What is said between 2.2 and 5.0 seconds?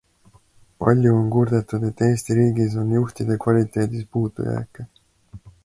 riigis on juhtide kvaliteedis puudujääke.